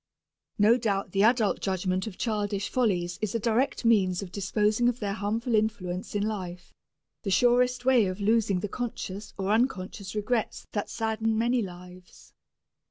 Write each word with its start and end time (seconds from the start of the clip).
No 0.57 0.77
doubt 0.79 1.11
the 1.11 1.21
adult 1.21 1.59
judgment 1.61 2.07
of 2.07 2.17
childish 2.17 2.69
follies 2.69 3.19
is 3.21 3.35
a 3.35 3.39
direct 3.39 3.85
means 3.85 4.23
of 4.23 4.31
disposing 4.31 4.89
of 4.89 4.99
their 4.99 5.13
harmful 5.13 5.53
influence 5.53 6.15
in 6.15 6.23
life, 6.23 6.73
the 7.21 7.29
surest 7.29 7.85
way 7.85 8.07
of 8.07 8.19
losing 8.19 8.61
the 8.61 8.67
conscious 8.67 9.35
or 9.37 9.51
unconscious 9.51 10.15
regrets 10.15 10.65
that 10.71 10.89
sadden 10.89 11.37
many 11.37 11.61
lives. 11.61 12.33